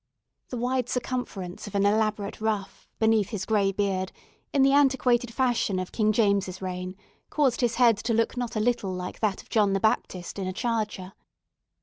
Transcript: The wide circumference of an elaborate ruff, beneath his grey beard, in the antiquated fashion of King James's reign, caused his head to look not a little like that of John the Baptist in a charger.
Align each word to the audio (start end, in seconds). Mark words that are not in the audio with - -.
The 0.49 0.57
wide 0.57 0.89
circumference 0.89 1.67
of 1.67 1.75
an 1.75 1.85
elaborate 1.85 2.41
ruff, 2.41 2.89
beneath 2.97 3.29
his 3.29 3.45
grey 3.45 3.71
beard, 3.71 4.11
in 4.51 4.63
the 4.63 4.71
antiquated 4.73 5.31
fashion 5.31 5.77
of 5.77 5.91
King 5.91 6.11
James's 6.11 6.59
reign, 6.59 6.95
caused 7.29 7.61
his 7.61 7.75
head 7.75 7.97
to 7.97 8.13
look 8.15 8.35
not 8.35 8.55
a 8.55 8.59
little 8.59 8.91
like 8.91 9.19
that 9.19 9.43
of 9.43 9.49
John 9.49 9.73
the 9.73 9.79
Baptist 9.79 10.39
in 10.39 10.47
a 10.47 10.53
charger. 10.53 11.13